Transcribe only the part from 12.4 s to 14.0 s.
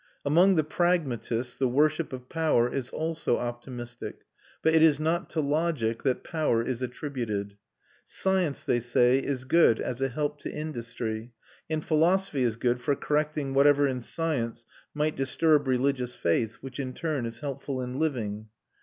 is good for correcting whatever